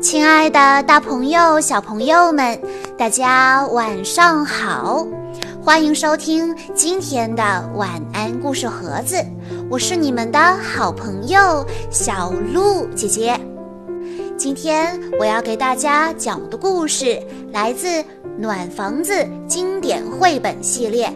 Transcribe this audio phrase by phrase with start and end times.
[0.00, 2.56] 亲爱的，大朋友、小朋友们，
[2.96, 5.04] 大家晚上好！
[5.60, 7.42] 欢迎收听今天的
[7.74, 9.16] 晚安故事盒子，
[9.68, 13.38] 我是你们的好朋友小鹿姐姐。
[14.36, 17.20] 今天我要给大家讲的故事
[17.52, 17.88] 来自
[18.38, 19.12] 《暖房子》
[19.48, 21.12] 经典绘本系列。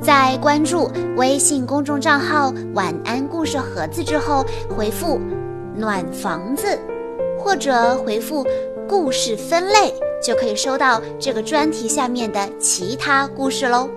[0.00, 4.42] 在关注微信公众账号“晚安故事盒子”之后，
[4.74, 5.20] 回复
[5.76, 6.66] “暖房子”。
[7.38, 8.44] 或者回复
[8.88, 13.88] “故事分类”，就可以收到这个专题下面的其他故事喽。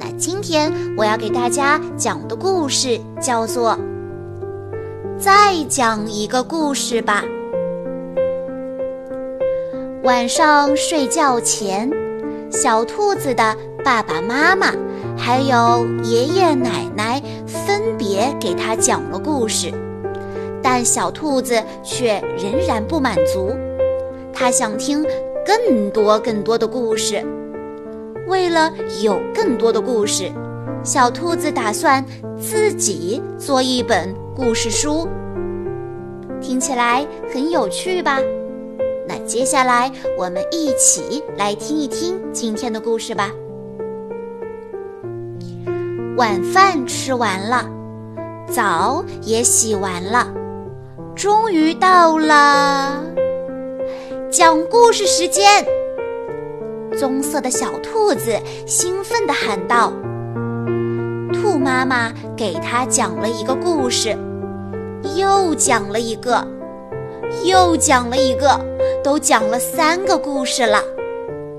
[0.00, 3.78] 那今天我要给大家讲的故事叫做
[5.18, 7.22] 《再讲一个故事吧》。
[10.02, 11.88] 晚上睡觉前，
[12.50, 14.72] 小兔子的爸爸妈妈
[15.16, 19.72] 还有爷爷奶奶分别给他讲了故事。
[20.62, 23.50] 但小兔子却仍然不满足，
[24.32, 25.04] 它想听
[25.44, 27.24] 更多更多的故事。
[28.28, 28.72] 为了
[29.02, 30.30] 有更多的故事，
[30.84, 32.04] 小兔子打算
[32.38, 35.08] 自己做一本故事书。
[36.40, 38.18] 听起来很有趣吧？
[39.06, 43.30] 那接下来我们一起来听一听今天的故事吧。
[46.16, 47.68] 晚饭吃完了，
[48.48, 50.41] 澡也洗完了。
[51.14, 53.02] 终于到了
[54.30, 55.64] 讲故事时间！
[56.98, 58.34] 棕色的小兔子
[58.66, 59.92] 兴奋地喊道
[61.32, 64.16] ：“兔妈妈给它讲了一个故事，
[65.14, 66.46] 又讲了一个，
[67.44, 68.58] 又讲了一个，
[69.04, 70.82] 都讲了三个故事了。”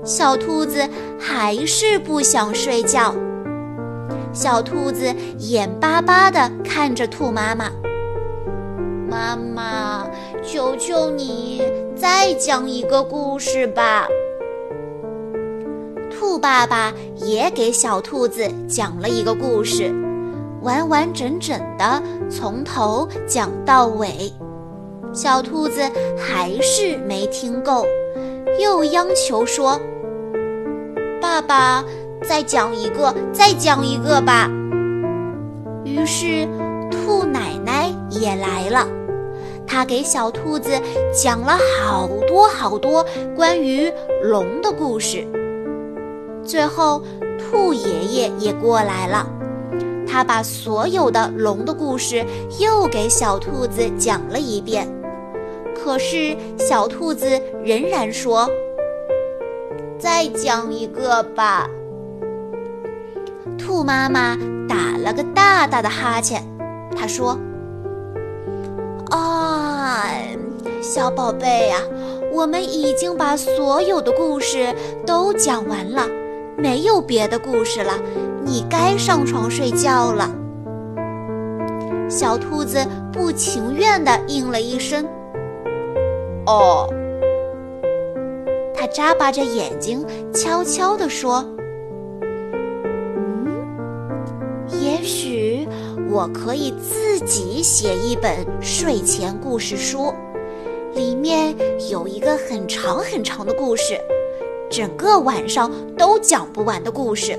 [0.04, 0.86] 小兔子
[1.18, 3.14] 还是不想睡觉。
[4.32, 5.06] 小兔子
[5.38, 7.70] 眼巴巴地看着兔妈妈。
[9.08, 10.06] 妈妈，
[10.42, 11.62] 求求你
[11.94, 14.06] 再讲一个故事吧。
[16.10, 19.92] 兔爸爸也给小兔子讲了一个故事，
[20.62, 24.32] 完完整整的从头讲到尾。
[25.12, 25.80] 小兔子
[26.18, 27.86] 还是没听够，
[28.60, 29.78] 又央求说
[31.22, 31.84] ：“爸爸，
[32.22, 34.50] 再讲一个，再讲一个吧。”
[35.84, 36.48] 于是，
[36.90, 37.43] 兔奶
[38.20, 38.86] 也来了。
[39.66, 40.70] 他给小兔子
[41.12, 43.04] 讲了好多好多
[43.34, 43.90] 关于
[44.22, 45.26] 龙的故事。
[46.44, 47.02] 最后，
[47.38, 49.26] 兔爷爷也过来了，
[50.06, 52.24] 他把所有的龙的故事
[52.60, 54.86] 又给小兔子讲了一遍。
[55.74, 57.26] 可是，小兔子
[57.64, 58.48] 仍然说
[59.98, 61.68] ：“再讲一个吧。”
[63.58, 64.36] 兔妈妈
[64.68, 66.42] 打了个大大的哈欠，
[66.94, 67.38] 她说。
[69.10, 70.04] 啊，
[70.82, 71.78] 小宝贝呀，
[72.32, 74.74] 我们已经把所有的故事
[75.06, 76.06] 都讲完了，
[76.56, 77.92] 没有别的故事了，
[78.44, 80.30] 你该上床睡觉了。
[82.08, 82.78] 小兔子
[83.12, 85.06] 不情愿地应了一声
[86.46, 86.88] ：“哦。”
[88.74, 91.44] 它眨巴着眼睛，悄悄地说
[96.14, 100.14] ：“我可以自己写一本睡前故事书，
[100.94, 101.52] 里面
[101.90, 103.98] 有一个很长很长的故事，
[104.70, 107.36] 整个晚上都讲不完的故事。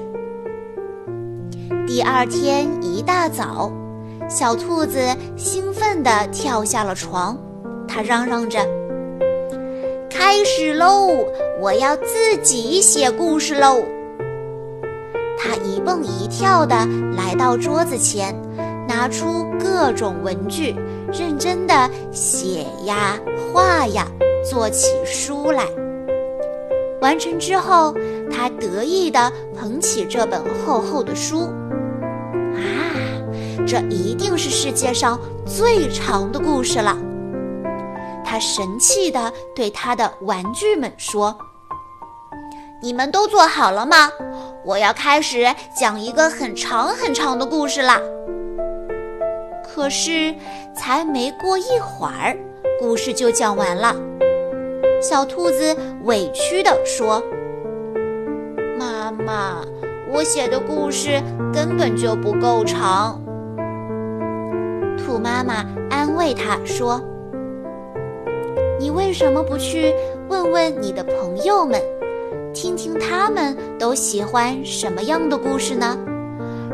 [1.87, 3.71] 第二天一大早，
[4.29, 4.99] 小兔子
[5.37, 7.37] 兴奋地跳下了床，
[7.87, 8.59] 它嚷嚷着
[10.11, 11.11] ：“开始喽！
[11.61, 13.77] 我要自己写故事喽！”
[15.39, 16.75] 它一蹦一跳地
[17.15, 18.35] 来到桌子前。
[18.87, 20.75] 拿出各种文具，
[21.11, 23.19] 认真地写呀
[23.51, 24.07] 画呀，
[24.49, 25.65] 做起书来。
[27.01, 27.93] 完成之后，
[28.31, 31.41] 他得意地捧起这本厚厚的书。
[32.53, 32.61] 啊，
[33.67, 36.97] 这一定是世界上最长的故事了。
[38.23, 41.37] 他神气地对他的玩具们说
[42.81, 44.09] ：“你们都做好了吗？
[44.65, 47.99] 我要开始讲一个很长很长的故事啦。”
[49.75, 50.33] 可是，
[50.73, 52.33] 才没过一会儿，
[52.79, 53.93] 故事就讲完了。
[55.01, 55.75] 小兔子
[56.05, 57.21] 委屈地说
[58.79, 59.65] ：“妈妈，
[60.13, 61.21] 我写的故事
[61.53, 63.21] 根本就不够长。”
[64.97, 67.01] 兔妈妈安慰它说
[68.79, 69.93] ：“你为什么不去
[70.29, 71.81] 问问你的朋友们，
[72.53, 75.97] 听听他们都喜欢什么样的故事呢？”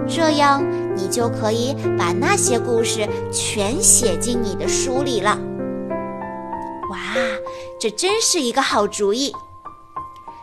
[0.07, 0.63] 这样，
[0.95, 5.37] 你就可以把那些故事全写进你的书里了。
[6.89, 6.97] 哇，
[7.79, 9.33] 这真是一个好主意！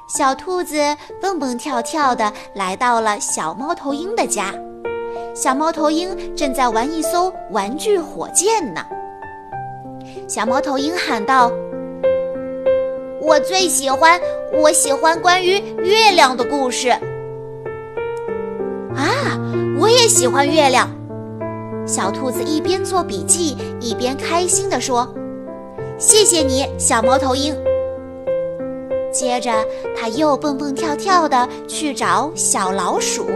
[0.08, 0.76] 小兔子
[1.20, 4.54] 蹦蹦跳跳地来到了小猫头鹰的家。
[5.34, 8.82] 小猫头鹰正在玩一艘玩具火箭呢。
[10.26, 11.52] 小猫头鹰喊道
[13.20, 14.18] ：“我最喜欢，
[14.54, 16.96] 我喜欢关于月亮的故事。”
[18.98, 19.38] 啊，
[19.78, 20.90] 我也喜欢月亮。
[21.86, 25.08] 小兔子一边做笔记，一边开心地说
[25.96, 27.56] ：“谢谢你，小猫头鹰。”
[29.12, 29.50] 接着，
[29.96, 33.26] 他又蹦蹦跳跳地去找小老鼠。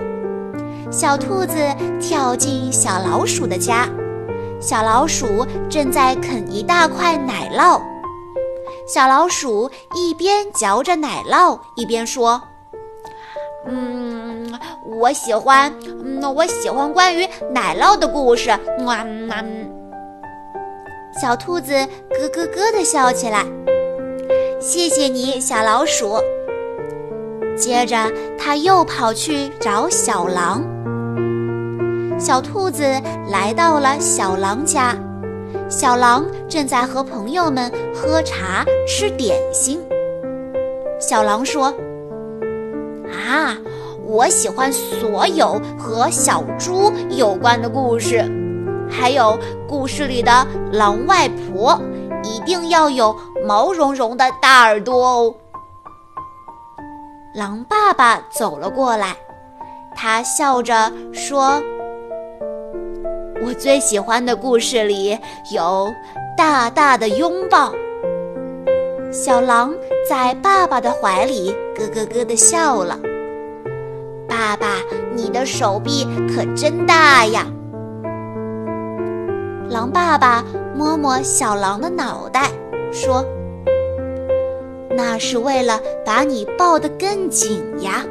[0.91, 1.57] 小兔子
[1.99, 3.89] 跳进小老鼠的家，
[4.61, 7.81] 小老鼠正在啃一大块奶酪。
[8.87, 12.43] 小老鼠一边嚼着奶酪，一边说
[13.67, 14.22] ：“嗯，
[15.01, 15.73] 我喜欢，
[16.05, 19.71] 嗯，我喜欢关于奶酪的故事。”嗯
[21.21, 23.45] 小兔子咯咯咯地笑起来。
[24.59, 26.19] 谢谢你，小老鼠。
[27.55, 30.65] 接着，他又跑去找小狼。
[32.19, 32.83] 小兔子
[33.31, 34.97] 来到了小狼家，
[35.69, 39.81] 小狼正在和朋友们喝茶吃点心。
[40.99, 41.75] 小狼说
[43.13, 43.59] ：“啊，
[44.13, 48.23] 我喜欢所有和小猪有关的故事，
[48.87, 51.81] 还有故事里的狼外婆，
[52.23, 55.35] 一定要有毛茸茸的大耳朵哦。”
[57.35, 59.17] 狼爸爸走了过来，
[59.97, 61.63] 他笑着说。
[63.43, 65.19] 我最喜欢的故事里
[65.51, 65.91] 有
[66.37, 67.73] 大大的拥抱。
[69.11, 69.75] 小狼
[70.07, 72.99] 在爸爸的怀里咯咯咯地笑了。
[74.33, 74.79] 爸爸，
[75.15, 77.47] 你的手臂可真大呀！
[79.69, 80.43] 狼爸爸
[80.75, 82.51] 摸摸小狼的脑袋，
[82.91, 83.23] 说
[84.97, 88.07] ：“那是为了把你抱得更紧呀。”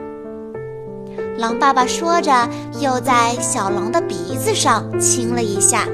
[1.39, 2.31] 狼爸爸说着，
[2.79, 5.87] 又在小狼的鼻子上亲了一下。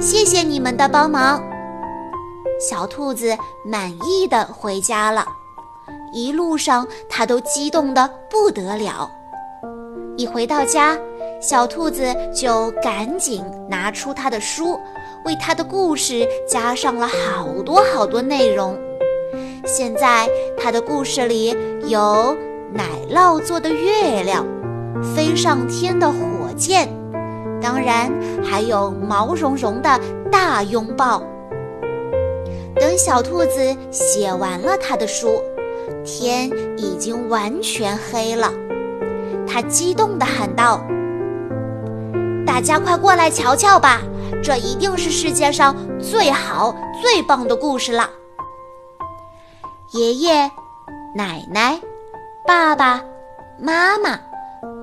[0.00, 1.40] 谢谢你们的帮忙，
[2.58, 5.24] 小兔子满意的回家了。
[6.12, 9.10] 一路上，它都激动的不得了。
[10.16, 10.96] 一回到家，
[11.40, 12.04] 小兔子
[12.34, 14.78] 就赶紧拿出它的书，
[15.24, 18.78] 为它的故事加上了好多好多内容。
[19.64, 21.56] 现在，它的故事里
[21.86, 22.36] 有。
[22.74, 24.46] 奶酪做的月亮，
[25.14, 26.16] 飞上天的火
[26.56, 26.88] 箭，
[27.60, 28.10] 当然
[28.42, 30.00] 还有毛茸茸的
[30.30, 31.22] 大拥抱。
[32.76, 35.42] 等小兔子写完了他的书，
[36.04, 38.52] 天已经完全黑了。
[39.46, 40.80] 他激动地喊道
[42.46, 44.00] ：“大家快过来瞧瞧吧，
[44.42, 48.08] 这一定是世界上最好最棒的故事了！”
[49.92, 50.50] 爷爷，
[51.14, 51.80] 奶奶。
[52.44, 53.00] 爸爸
[53.56, 54.18] 妈妈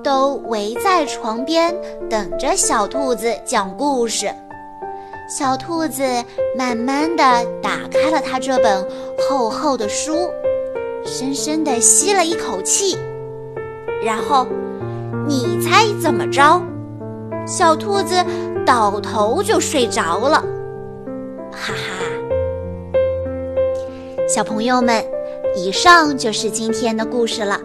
[0.02, 1.76] 都围在床边
[2.08, 4.32] 等着小兔子讲故事。
[5.28, 6.02] 小兔子
[6.56, 7.22] 慢慢地
[7.62, 8.88] 打开了它这本
[9.28, 10.30] 厚厚的书，
[11.10, 12.96] 深深地吸了一口气，
[14.00, 14.46] 然后，
[15.26, 16.62] 你猜怎么着？
[17.44, 18.14] 小兔子
[18.64, 20.44] 倒头就睡着了。
[21.50, 22.04] 哈哈，
[24.28, 25.04] 小朋友们。
[25.56, 27.60] 以上就是今天的故事了。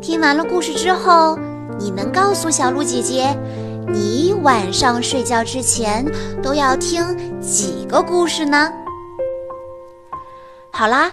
[0.00, 1.38] 听完了故事之后，
[1.78, 3.32] 你能告诉小鹿姐姐，
[3.86, 6.04] 你晚上睡觉之前
[6.42, 8.72] 都要听几个故事呢？
[10.72, 11.12] 好啦，